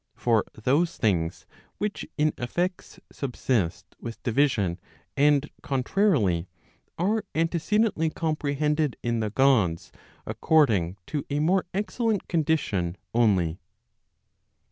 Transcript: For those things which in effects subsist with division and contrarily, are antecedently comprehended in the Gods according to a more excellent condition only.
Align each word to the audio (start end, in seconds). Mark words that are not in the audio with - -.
For 0.15 0.45
those 0.55 0.97
things 0.97 1.45
which 1.77 2.07
in 2.17 2.33
effects 2.39 2.99
subsist 3.11 3.85
with 3.99 4.23
division 4.23 4.79
and 5.15 5.47
contrarily, 5.61 6.47
are 6.97 7.23
antecedently 7.35 8.09
comprehended 8.09 8.97
in 9.03 9.19
the 9.19 9.29
Gods 9.29 9.91
according 10.25 10.97
to 11.05 11.23
a 11.29 11.39
more 11.39 11.67
excellent 11.71 12.27
condition 12.27 12.97
only. 13.13 13.59